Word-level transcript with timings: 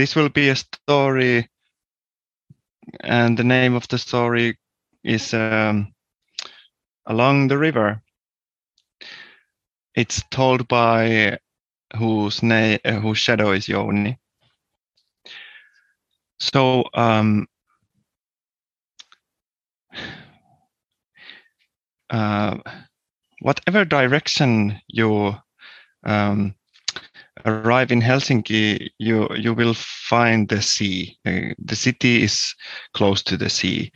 this 0.00 0.16
will 0.16 0.30
be 0.30 0.48
a 0.48 0.56
story, 0.56 1.46
and 3.00 3.38
the 3.38 3.44
name 3.44 3.74
of 3.74 3.86
the 3.88 3.98
story 3.98 4.58
is 5.04 5.34
um, 5.34 5.92
Along 7.04 7.48
the 7.48 7.58
River. 7.58 8.00
It's 9.94 10.22
told 10.30 10.66
by 10.68 11.38
whose 11.98 12.42
name, 12.42 12.78
uh, 12.82 12.92
whose 12.92 13.18
shadow 13.18 13.50
is 13.52 13.66
Jouni. 13.66 14.16
So 16.38 16.84
um, 16.94 17.46
uh, 22.08 22.56
whatever 23.42 23.84
direction 23.84 24.80
you 24.88 25.36
um, 26.04 26.54
arrive 27.44 27.92
in 27.92 28.00
Helsinki, 28.00 28.90
you 28.98 29.28
you 29.36 29.54
will 29.54 29.74
find 29.74 30.48
the 30.48 30.62
sea. 30.62 31.16
Uh, 31.26 31.54
the 31.58 31.76
city 31.76 32.22
is 32.22 32.54
close 32.94 33.22
to 33.24 33.36
the 33.36 33.50
sea, 33.50 33.92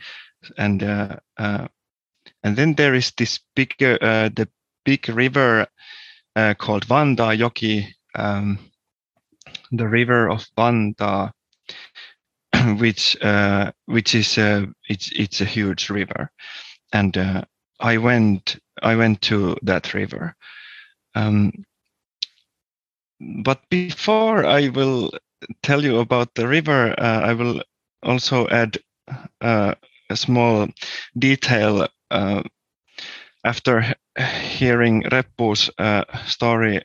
and 0.57 0.83
uh, 0.83 1.17
uh, 1.37 1.67
and 2.43 2.55
then 2.55 2.75
there 2.75 2.93
is 2.93 3.11
this 3.17 3.39
bigger 3.55 3.97
uh, 4.01 4.29
the 4.35 4.47
big 4.83 5.09
river 5.09 5.67
uh, 6.35 6.53
called 6.57 6.87
Vantaa 6.87 7.93
um, 8.15 8.59
the 9.71 9.87
river 9.87 10.29
of 10.29 10.45
Vanda, 10.55 11.33
which 12.77 13.17
uh, 13.21 13.71
which 13.85 14.15
is 14.15 14.37
a 14.37 14.67
it's 14.89 15.11
it's 15.11 15.41
a 15.41 15.45
huge 15.45 15.89
river, 15.89 16.31
and 16.93 17.45
I 17.79 17.97
went 17.97 18.57
I 18.81 18.95
went 18.95 19.21
to 19.23 19.57
that 19.63 19.93
river. 19.93 20.35
Um, 21.15 21.51
but 23.19 23.61
before 23.69 24.45
I 24.45 24.69
will 24.69 25.11
tell 25.49 25.83
you 25.83 25.99
about 25.99 26.35
the 26.35 26.47
river, 26.47 26.93
uh, 26.97 27.21
I 27.21 27.33
will 27.33 27.61
also 28.03 28.47
add 28.49 28.77
uh, 29.41 29.75
a 30.09 30.15
small 30.15 30.67
detail. 31.17 31.87
Uh, 32.11 32.43
after 33.43 33.93
hearing 34.17 35.03
Reppu's 35.03 35.69
uh, 35.77 36.03
story, 36.25 36.81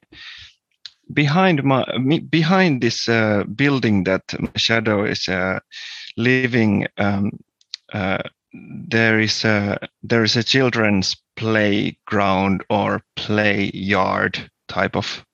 behind 1.12 1.64
my 1.64 1.84
behind 2.30 2.82
this 2.82 3.08
uh, 3.08 3.44
building 3.54 4.04
that 4.04 4.22
shadow 4.56 5.04
is 5.04 5.28
uh, 5.28 5.60
living, 6.16 6.86
um, 6.98 7.30
there 8.52 9.20
is 9.20 9.44
a 9.44 9.78
there 10.02 10.22
is 10.24 10.36
a 10.36 10.42
children's 10.42 11.16
playground 11.36 12.64
or 12.68 13.02
play 13.16 13.70
yard 13.72 14.50
type 14.68 14.96
of 14.96 15.24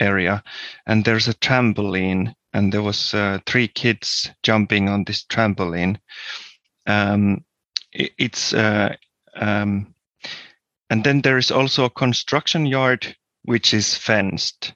area 0.00 0.42
and 0.86 1.04
there's 1.04 1.28
a 1.28 1.34
trampoline 1.34 2.34
and 2.52 2.72
there 2.72 2.82
was 2.82 3.14
uh, 3.14 3.38
three 3.46 3.68
kids 3.68 4.30
jumping 4.42 4.88
on 4.88 5.04
this 5.04 5.24
trampoline. 5.24 5.98
Um, 6.86 7.44
it, 7.92 8.12
it's 8.18 8.52
uh, 8.52 8.94
um, 9.34 9.94
and 10.90 11.04
then 11.04 11.22
there 11.22 11.38
is 11.38 11.50
also 11.50 11.84
a 11.84 11.90
construction 11.90 12.66
yard 12.66 13.16
which 13.44 13.72
is 13.72 13.96
fenced. 13.96 14.74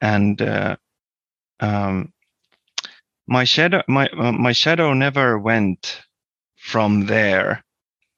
And 0.00 0.40
uh, 0.42 0.76
um, 1.60 2.12
my 3.26 3.44
shadow 3.44 3.82
my 3.88 4.08
uh, 4.08 4.32
my 4.32 4.52
shadow 4.52 4.92
never 4.92 5.38
went 5.38 6.02
from 6.56 7.06
there 7.06 7.64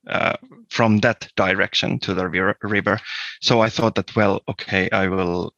uh, 0.08 0.36
from 0.68 0.98
that 0.98 1.28
direction 1.36 1.98
to 2.00 2.14
the 2.14 2.28
river. 2.28 3.00
So 3.40 3.60
i 3.60 3.68
thought 3.68 3.94
that 3.94 4.16
well 4.16 4.42
okay 4.48 4.90
i 4.90 5.06
will 5.06 5.54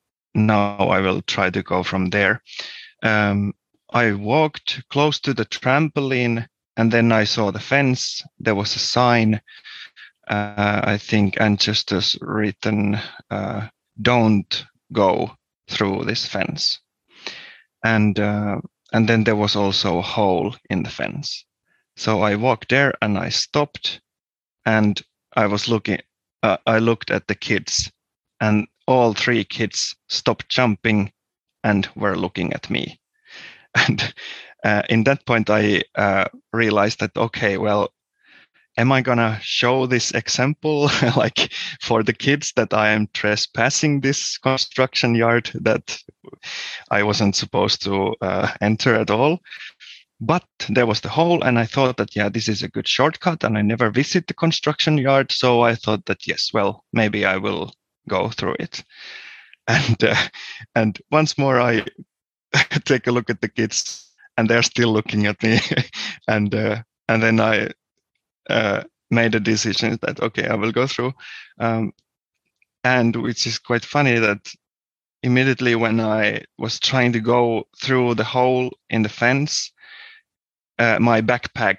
now 0.46 0.76
I 0.76 1.00
will 1.00 1.22
try 1.22 1.50
to 1.50 1.62
go 1.62 1.82
from 1.82 2.10
there. 2.10 2.42
Um, 3.02 3.54
I 3.90 4.12
walked 4.12 4.86
close 4.90 5.18
to 5.20 5.34
the 5.34 5.46
trampoline 5.46 6.46
and 6.76 6.92
then 6.92 7.10
I 7.12 7.24
saw 7.24 7.50
the 7.50 7.60
fence. 7.60 8.22
There 8.38 8.54
was 8.54 8.76
a 8.76 8.78
sign, 8.78 9.40
uh, 10.28 10.80
I 10.84 10.98
think, 10.98 11.40
and 11.40 11.58
just 11.58 11.92
as 11.92 12.16
written, 12.20 12.98
uh, 13.30 13.68
don't 14.00 14.64
go 14.92 15.36
through 15.68 16.04
this 16.04 16.26
fence. 16.26 16.80
And, 17.82 18.18
uh, 18.18 18.60
and 18.92 19.08
then 19.08 19.24
there 19.24 19.36
was 19.36 19.56
also 19.56 19.98
a 19.98 20.02
hole 20.02 20.54
in 20.70 20.82
the 20.82 20.90
fence. 20.90 21.44
So 21.96 22.22
I 22.22 22.36
walked 22.36 22.68
there 22.68 22.94
and 23.02 23.18
I 23.18 23.28
stopped 23.28 24.00
and 24.64 25.00
I 25.34 25.46
was 25.46 25.68
looking, 25.68 26.00
uh, 26.42 26.58
I 26.66 26.78
looked 26.78 27.10
at 27.10 27.26
the 27.26 27.34
kids 27.34 27.90
and 28.40 28.66
all 28.88 29.12
three 29.12 29.44
kids 29.44 29.94
stopped 30.08 30.48
jumping 30.48 31.12
and 31.62 31.88
were 31.94 32.16
looking 32.16 32.52
at 32.54 32.68
me. 32.70 32.98
And 33.86 34.14
uh, 34.64 34.82
in 34.88 35.04
that 35.04 35.26
point, 35.26 35.50
I 35.50 35.82
uh, 35.94 36.24
realized 36.52 37.00
that, 37.00 37.16
okay, 37.16 37.58
well, 37.58 37.92
am 38.78 38.90
I 38.90 39.02
going 39.02 39.18
to 39.18 39.38
show 39.42 39.86
this 39.86 40.10
example 40.12 40.90
like 41.16 41.52
for 41.82 42.02
the 42.02 42.14
kids 42.14 42.52
that 42.56 42.72
I 42.72 42.88
am 42.88 43.08
trespassing 43.12 44.00
this 44.00 44.38
construction 44.38 45.14
yard 45.14 45.50
that 45.54 45.98
I 46.90 47.02
wasn't 47.02 47.36
supposed 47.36 47.84
to 47.84 48.16
uh, 48.22 48.48
enter 48.62 48.94
at 48.94 49.10
all? 49.10 49.38
But 50.20 50.46
there 50.68 50.86
was 50.86 51.02
the 51.02 51.10
hole, 51.10 51.44
and 51.44 51.58
I 51.58 51.66
thought 51.66 51.98
that, 51.98 52.16
yeah, 52.16 52.30
this 52.30 52.48
is 52.48 52.62
a 52.62 52.68
good 52.68 52.88
shortcut, 52.88 53.44
and 53.44 53.56
I 53.56 53.62
never 53.62 53.90
visit 53.90 54.26
the 54.26 54.34
construction 54.34 54.98
yard. 54.98 55.30
So 55.30 55.60
I 55.60 55.76
thought 55.76 56.06
that, 56.06 56.26
yes, 56.26 56.50
well, 56.52 56.84
maybe 56.92 57.24
I 57.24 57.36
will 57.36 57.72
go 58.08 58.28
through 58.30 58.56
it. 58.58 58.84
And 59.66 60.02
uh, 60.02 60.16
and 60.74 60.98
once 61.10 61.36
more, 61.36 61.60
I 61.60 61.84
take 62.84 63.06
a 63.06 63.12
look 63.12 63.30
at 63.30 63.40
the 63.40 63.48
kids, 63.48 64.10
and 64.36 64.48
they're 64.48 64.62
still 64.62 64.92
looking 64.92 65.26
at 65.26 65.42
me. 65.42 65.60
and 66.28 66.54
uh, 66.54 66.82
and 67.08 67.22
then 67.22 67.40
I 67.40 67.70
uh, 68.48 68.84
made 69.10 69.34
a 69.34 69.40
decision 69.40 69.98
that 70.02 70.20
okay, 70.20 70.48
I 70.48 70.54
will 70.54 70.72
go 70.72 70.86
through. 70.86 71.12
Um, 71.60 71.92
and 72.84 73.14
which 73.16 73.46
is 73.46 73.58
quite 73.58 73.84
funny 73.84 74.18
that 74.18 74.50
immediately 75.22 75.74
when 75.74 76.00
I 76.00 76.44
was 76.58 76.78
trying 76.78 77.12
to 77.12 77.20
go 77.20 77.64
through 77.82 78.14
the 78.14 78.24
hole 78.24 78.70
in 78.88 79.02
the 79.02 79.08
fence, 79.08 79.72
uh, 80.78 80.98
my 81.00 81.20
backpack 81.20 81.78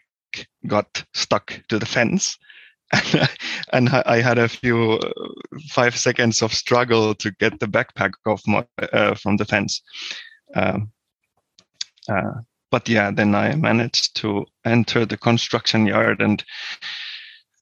got 0.68 1.04
stuck 1.14 1.60
to 1.70 1.80
the 1.80 1.86
fence 1.86 2.38
and 3.74 3.90
I 3.90 4.22
had 4.22 4.38
a 4.38 4.50
few 4.50 4.94
uh, 4.94 5.12
five 5.70 5.98
seconds 5.98 6.42
of 6.42 6.54
struggle 6.54 7.14
to 7.16 7.32
get 7.40 7.60
the 7.60 7.68
backpack 7.68 8.12
off 8.26 8.42
my, 8.48 8.66
uh, 8.94 9.16
from 9.16 9.38
the 9.38 9.46
fence. 9.46 9.82
Um, 10.56 10.92
uh, 12.08 12.42
but 12.72 12.88
yeah, 12.90 13.12
then 13.12 13.36
I 13.36 13.56
managed 13.56 14.16
to 14.18 14.46
enter 14.66 15.06
the 15.06 15.18
construction 15.18 15.86
yard 15.86 16.22
and 16.22 16.44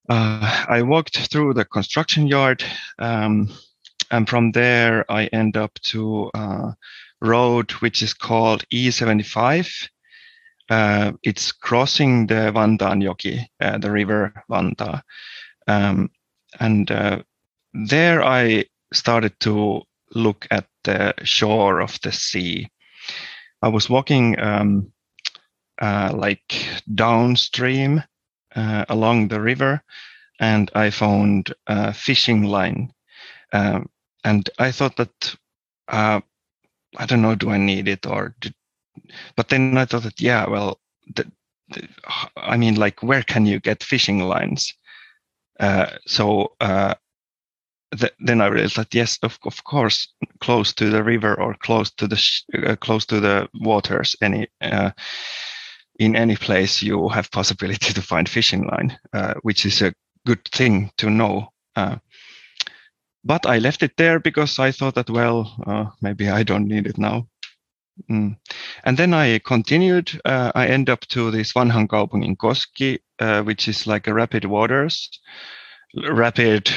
uh, 0.10 0.66
I 0.70 0.82
walked 0.82 1.18
through 1.30 1.54
the 1.54 1.66
construction 1.66 2.28
yard. 2.28 2.64
Um, 3.00 3.50
and 4.12 4.28
from 4.28 4.52
there, 4.52 5.10
I 5.12 5.26
end 5.28 5.58
up 5.58 5.74
to 5.86 6.32
uh, 6.34 6.72
road 7.22 7.72
which 7.72 8.02
is 8.02 8.14
called 8.14 8.64
E75 8.70 9.90
uh, 10.70 11.14
it's 11.24 11.52
crossing 11.52 12.28
the 12.28 12.52
Vantaanjoki, 12.54 13.46
uh, 13.60 13.78
the 13.78 13.92
river 13.92 14.34
Vantaa. 14.50 15.02
Um, 15.68 16.10
and 16.60 16.90
uh, 16.92 17.24
there 17.74 18.24
I 18.24 18.66
started 18.94 19.40
to 19.42 19.84
look 20.14 20.48
at 20.52 20.68
the 20.84 21.14
shore 21.24 21.82
of 21.82 22.00
the 22.02 22.12
sea. 22.12 22.70
I 23.62 23.70
was 23.70 23.90
walking 23.90 24.40
um, 24.40 24.92
uh, 25.82 26.12
like 26.16 26.54
downstream 26.94 28.04
uh, 28.56 28.86
along 28.90 29.28
the 29.28 29.42
river, 29.42 29.84
and 30.40 30.72
I 30.76 30.90
found 30.90 31.54
a 31.68 31.94
fishing 31.94 32.44
line. 32.44 32.94
Um, 33.54 33.90
and 34.24 34.50
I 34.60 34.72
thought 34.72 34.98
that 34.98 35.36
uh, 35.88 36.22
I 36.98 37.06
don't 37.06 37.22
know, 37.22 37.36
do 37.36 37.50
I 37.50 37.58
need 37.58 37.88
it 37.88 38.06
or 38.06 38.36
but 39.36 39.50
then 39.50 39.78
I 39.78 39.86
thought 39.86 40.04
that 40.04 40.20
yeah, 40.22 40.48
well, 40.48 40.80
the, 41.16 41.32
the, 41.70 41.88
I 42.36 42.58
mean, 42.58 42.76
like 42.76 43.04
where 43.04 43.24
can 43.24 43.46
you 43.46 43.60
get 43.60 43.84
fishing 43.84 44.20
lines? 44.20 44.74
Uh, 45.60 45.98
so 46.06 46.54
uh, 46.60 46.94
th- 47.98 48.14
then 48.20 48.42
I 48.42 48.48
realized 48.48 48.78
that 48.78 48.94
yes, 48.94 49.18
of 49.24 49.38
of 49.44 49.64
course, 49.64 50.14
close 50.40 50.74
to 50.74 50.90
the 50.90 51.04
river 51.04 51.40
or 51.40 51.56
close 51.56 51.92
to 51.92 52.08
the 52.08 52.16
sh- 52.16 52.44
uh, 52.66 52.76
close 52.76 53.06
to 53.08 53.20
the 53.20 53.50
waters, 53.54 54.16
any 54.22 54.48
uh, 54.62 54.92
in 56.00 56.16
any 56.16 56.36
place 56.36 56.82
you 56.82 57.10
have 57.10 57.32
possibility 57.32 57.94
to 57.94 58.02
find 58.02 58.30
fishing 58.30 58.68
line, 58.68 58.98
uh, 59.14 59.34
which 59.42 59.66
is 59.66 59.82
a 59.82 59.94
good 60.26 60.44
thing 60.46 60.92
to 60.98 61.10
know. 61.10 61.52
Uh, 61.76 61.98
but 63.24 63.46
I 63.46 63.60
left 63.60 63.84
it 63.84 63.98
there 63.98 64.20
because 64.20 64.60
I 64.60 64.72
thought 64.72 64.96
that 64.96 65.10
well, 65.10 65.96
maybe 66.02 66.30
I 66.30 66.44
don't 66.44 66.68
need 66.68 66.88
it 66.88 66.98
now. 66.98 67.28
Mm. 68.10 68.38
And 68.84 68.98
then 68.98 69.14
I 69.14 69.40
continued. 69.40 70.20
Uh, 70.24 70.52
I 70.56 70.68
end 70.68 70.90
up 70.90 71.02
to 71.08 71.32
this 71.32 71.54
Vanhan 71.54 71.88
Kaupungin 71.88 72.38
Koski, 72.38 73.00
uh, 73.20 73.44
which 73.44 73.68
is 73.68 73.88
like 73.88 74.08
a 74.08 74.14
rapid 74.14 74.46
waters, 74.46 75.10
rapid 76.10 76.70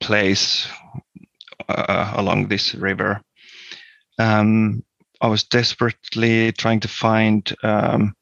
place 0.00 0.68
uh, 1.68 2.12
along 2.16 2.48
this 2.48 2.74
river. 2.74 3.20
Um, 4.18 4.84
I 5.20 5.28
was 5.28 5.44
desperately 5.44 6.52
trying 6.52 6.80
to 6.80 6.88
find 6.88 7.52
um, 7.62 8.14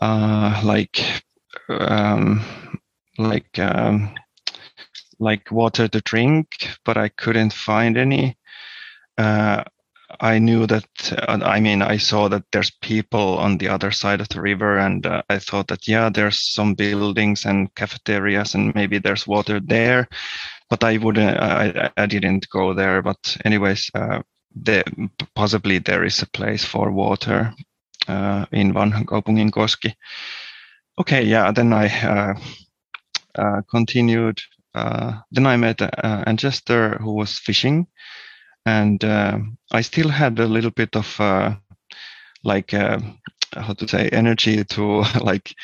uh, 0.00 0.60
like 0.64 1.00
um, 1.68 2.44
like 3.18 3.58
um, 3.58 4.14
like 5.18 5.50
water 5.50 5.88
to 5.88 6.00
drink, 6.00 6.48
but 6.84 6.96
I 6.96 7.08
couldn't 7.08 7.52
find 7.52 7.96
any. 7.96 8.36
Uh, 10.20 10.26
I 10.26 10.38
knew 10.38 10.66
that. 10.66 10.86
Uh, 11.12 11.40
I 11.42 11.60
mean, 11.60 11.82
I 11.82 11.96
saw 11.98 12.28
that 12.28 12.44
there's 12.52 12.70
people 12.82 13.38
on 13.38 13.58
the 13.58 13.68
other 13.68 13.90
side 13.90 14.20
of 14.20 14.28
the 14.28 14.40
river, 14.40 14.78
and 14.78 15.06
uh, 15.06 15.22
I 15.28 15.38
thought 15.38 15.68
that 15.68 15.88
yeah, 15.88 16.10
there's 16.10 16.40
some 16.40 16.74
buildings 16.74 17.44
and 17.44 17.74
cafeterias, 17.74 18.54
and 18.54 18.74
maybe 18.74 18.98
there's 18.98 19.26
water 19.26 19.60
there. 19.60 20.08
But 20.70 20.84
I 20.84 20.98
wouldn't. 20.98 21.38
I, 21.38 21.90
I 21.96 22.06
didn't 22.06 22.48
go 22.50 22.74
there. 22.74 23.02
But 23.02 23.36
anyways, 23.44 23.90
uh, 23.94 24.22
possibly 25.34 25.78
there 25.78 26.04
is 26.04 26.22
a 26.22 26.28
place 26.30 26.64
for 26.64 26.90
water 26.90 27.54
uh, 28.08 28.46
in 28.52 28.72
Vanhan 28.72 29.04
Kaupunginkoski. 29.04 29.94
Okay, 30.98 31.22
yeah. 31.22 31.52
Then 31.52 31.72
I 31.72 31.86
uh, 31.86 32.34
uh, 33.34 33.62
continued. 33.70 34.40
then 34.74 35.46
I 35.46 35.56
met 35.56 35.80
uh, 35.80 36.24
ancestor 36.26 36.98
who 36.98 37.14
was 37.14 37.38
fishing 37.38 37.86
and 38.68 39.02
uh, 39.02 39.38
I 39.72 39.80
still 39.80 40.10
had 40.10 40.38
a 40.38 40.46
little 40.46 40.70
bit 40.70 40.94
of 40.94 41.20
uh, 41.20 41.54
like 42.44 42.74
uh, 42.74 42.98
how 43.54 43.72
to 43.72 43.88
say 43.88 44.10
energy 44.10 44.62
to 44.64 45.04
like 45.20 45.54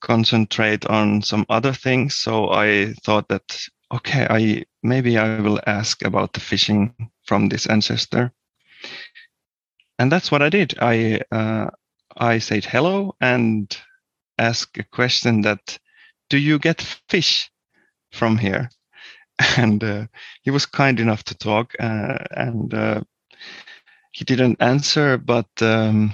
concentrate 0.00 0.84
on 0.86 1.22
some 1.22 1.46
other 1.48 1.72
things. 1.72 2.16
So 2.16 2.50
I 2.50 2.92
thought 3.04 3.28
that 3.28 3.58
okay, 3.90 4.26
I 4.28 4.64
maybe 4.82 5.16
I 5.16 5.40
will 5.40 5.60
ask 5.66 6.04
about 6.04 6.34
the 6.34 6.40
fishing 6.40 7.10
from 7.24 7.48
this 7.48 7.66
ancestor, 7.66 8.32
and 9.98 10.12
that's 10.12 10.30
what 10.30 10.42
I 10.42 10.50
did. 10.50 10.74
I 10.78 11.22
uh, 11.32 11.70
I 12.16 12.38
said 12.38 12.66
hello 12.66 13.14
and 13.20 13.74
asked 14.38 14.76
a 14.76 14.84
question 14.84 15.42
that, 15.42 15.78
do 16.28 16.36
you 16.36 16.58
get 16.58 16.82
fish 17.08 17.50
from 18.10 18.36
here? 18.36 18.68
and 19.56 19.82
uh, 19.82 20.06
he 20.42 20.50
was 20.50 20.66
kind 20.66 21.00
enough 21.00 21.24
to 21.24 21.36
talk 21.36 21.74
uh, 21.80 22.18
and 22.32 22.74
uh, 22.74 23.00
he 24.12 24.24
didn't 24.24 24.60
answer 24.60 25.16
but 25.16 25.48
um, 25.60 26.12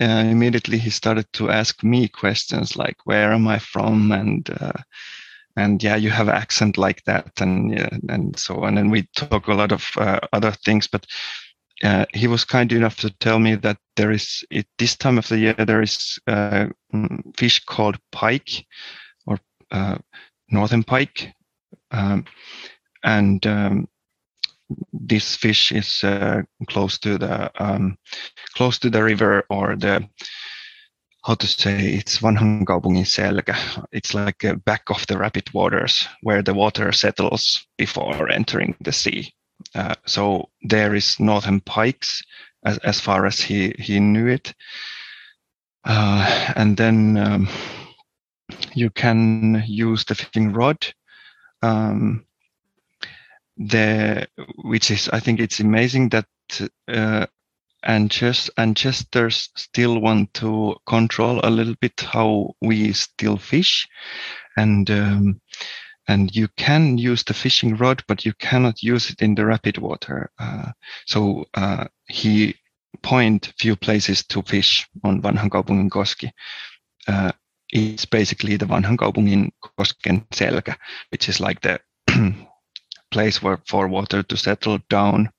uh, 0.00 0.24
immediately 0.26 0.78
he 0.78 0.90
started 0.90 1.26
to 1.32 1.50
ask 1.50 1.82
me 1.82 2.08
questions 2.08 2.76
like 2.76 2.96
where 3.04 3.32
am 3.32 3.46
i 3.46 3.58
from? 3.58 4.12
and 4.12 4.50
uh, 4.60 4.72
and 5.56 5.82
yeah 5.82 5.96
you 5.96 6.10
have 6.10 6.28
accent 6.28 6.76
like 6.76 7.02
that 7.04 7.30
and 7.40 7.72
yeah, 7.72 7.88
and 8.08 8.36
so 8.36 8.64
on. 8.64 8.76
And 8.76 8.90
we 8.90 9.08
talk 9.14 9.46
a 9.46 9.54
lot 9.54 9.70
of 9.70 9.88
uh, 9.96 10.18
other 10.32 10.50
things 10.50 10.88
but 10.88 11.06
he 12.14 12.26
was 12.26 12.44
kind 12.44 12.72
enough 12.72 12.96
to 12.96 13.10
tell 13.20 13.38
me 13.38 13.56
that 13.56 13.76
there 13.96 14.10
is 14.10 14.42
at 14.52 14.64
this 14.78 14.96
time 14.96 15.18
of 15.18 15.28
the 15.28 15.38
year 15.38 15.54
there 15.54 15.82
is 15.82 16.18
mm, 16.26 17.36
fish 17.36 17.62
called 17.64 17.98
pike 18.10 18.66
or 19.26 19.38
northern 20.50 20.82
pike 20.82 21.34
um, 21.94 22.24
and 23.04 23.46
um, 23.46 23.88
this 24.92 25.36
fish 25.36 25.72
is 25.72 26.02
uh, 26.04 26.42
close 26.68 26.98
to 26.98 27.18
the 27.18 27.50
um, 27.62 27.96
close 28.54 28.78
to 28.78 28.90
the 28.90 29.02
river 29.02 29.44
or 29.50 29.76
the 29.76 30.08
how 31.24 31.34
to 31.34 31.46
say 31.46 31.94
it's 31.94 32.18
vanhan 32.18 32.64
selkä. 33.06 33.54
It's 33.92 34.14
like 34.14 34.44
back 34.64 34.90
of 34.90 35.06
the 35.06 35.16
rapid 35.16 35.54
waters 35.54 36.06
where 36.22 36.42
the 36.42 36.54
water 36.54 36.92
settles 36.92 37.66
before 37.78 38.30
entering 38.30 38.76
the 38.80 38.92
sea. 38.92 39.32
Uh, 39.74 39.94
so 40.06 40.50
there 40.62 40.94
is 40.94 41.18
northern 41.18 41.60
pikes 41.60 42.22
as, 42.66 42.78
as 42.78 43.00
far 43.00 43.26
as 43.26 43.40
he, 43.40 43.72
he 43.78 44.00
knew 44.00 44.26
it. 44.26 44.54
Uh, 45.84 46.52
and 46.56 46.76
then 46.76 47.16
um, 47.16 47.48
you 48.74 48.90
can 48.90 49.62
use 49.66 50.04
the 50.04 50.14
fishing 50.14 50.52
rod 50.52 50.94
um, 51.64 52.26
the 53.56 54.26
which 54.64 54.90
is 54.90 55.08
I 55.08 55.20
think 55.20 55.40
it's 55.40 55.60
amazing 55.60 56.10
that 56.10 56.26
uh, 56.88 57.26
just 58.08 58.50
ancestors 58.56 59.50
still 59.56 60.00
want 60.00 60.34
to 60.34 60.76
control 60.86 61.40
a 61.42 61.50
little 61.50 61.76
bit 61.80 62.00
how 62.00 62.54
we 62.60 62.92
still 62.92 63.36
fish, 63.36 63.86
and 64.56 64.90
um, 64.90 65.40
and 66.08 66.34
you 66.34 66.48
can 66.56 66.98
use 66.98 67.24
the 67.24 67.34
fishing 67.34 67.76
rod, 67.76 68.02
but 68.08 68.24
you 68.24 68.32
cannot 68.34 68.82
use 68.82 69.10
it 69.10 69.22
in 69.22 69.34
the 69.34 69.46
rapid 69.46 69.78
water. 69.78 70.30
Uh, 70.38 70.72
so 71.06 71.44
uh, 71.54 71.86
he 72.08 72.54
point 73.02 73.52
few 73.58 73.76
places 73.76 74.24
to 74.26 74.42
fish 74.42 74.86
on 75.02 75.22
Vanhan 75.22 75.48
kaupungin 75.48 75.88
koski. 75.88 76.30
Uh, 77.06 77.32
is 77.74 78.06
basically 78.06 78.56
the 78.56 78.66
vanhan 78.66 78.96
kaupungin 78.96 79.50
kosken 79.60 80.26
selkä, 80.34 80.74
which 81.12 81.28
is 81.28 81.40
like 81.40 81.60
the 81.60 81.78
place 83.12 83.42
where 83.42 83.58
for 83.70 83.88
water 83.88 84.22
to 84.22 84.36
settle 84.36 84.78
down. 84.90 85.30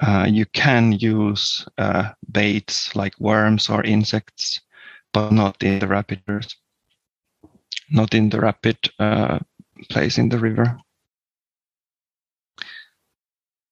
Uh, 0.00 0.26
you 0.30 0.46
can 0.52 0.92
use 0.92 1.66
uh, 1.78 2.04
baits 2.32 2.94
like 2.94 3.16
worms 3.20 3.70
or 3.70 3.84
insects, 3.86 4.60
but 5.12 5.32
not 5.32 5.62
in 5.62 5.80
the 5.80 5.86
rapid 5.86 6.22
not 7.90 8.14
in 8.14 8.30
the 8.30 8.40
rapid 8.40 8.76
uh, 8.98 9.38
place 9.90 10.18
in 10.18 10.28
the 10.28 10.38
river. 10.38 10.78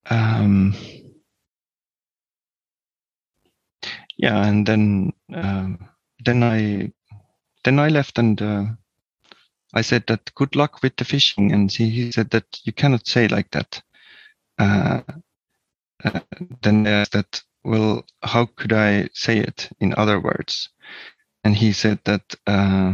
Um, 0.09 0.73
yeah, 4.17 4.47
and 4.47 4.65
then 4.65 5.13
um, 5.33 5.89
then 6.25 6.43
I 6.43 6.91
then 7.63 7.79
I 7.79 7.89
left 7.89 8.17
and 8.19 8.41
uh, 8.41 8.65
I 9.73 9.81
said 9.81 10.05
that 10.07 10.33
good 10.35 10.55
luck 10.55 10.81
with 10.81 10.95
the 10.97 11.05
fishing, 11.05 11.51
and 11.51 11.71
he, 11.71 11.89
he 11.89 12.11
said 12.11 12.29
that 12.31 12.45
you 12.63 12.73
cannot 12.73 13.07
say 13.07 13.27
like 13.27 13.51
that. 13.51 13.81
Uh, 14.59 15.01
uh, 16.03 16.19
then 16.61 16.87
I 16.87 16.91
asked 16.91 17.13
that, 17.13 17.41
well, 17.63 18.05
how 18.23 18.45
could 18.45 18.73
I 18.73 19.09
say 19.13 19.37
it 19.39 19.69
in 19.79 19.93
other 19.95 20.19
words? 20.19 20.69
And 21.43 21.55
he 21.55 21.73
said 21.73 21.99
that 22.05 22.35
uh, 22.47 22.93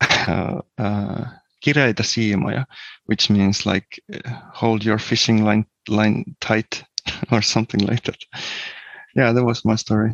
uh, 0.78 1.24
kireitä 1.60 2.02
siimoja, 2.02 2.64
which 3.06 3.30
means 3.30 3.66
like 3.66 4.00
uh, 4.12 4.30
hold 4.54 4.84
your 4.84 4.98
fishing 4.98 5.44
line 5.44 5.66
line 5.88 6.24
tight 6.40 6.84
or 7.32 7.42
something 7.42 7.80
like 7.86 8.02
that. 8.04 8.18
Yeah, 9.16 9.32
that 9.32 9.44
was 9.44 9.64
my 9.64 9.76
story. 9.76 10.12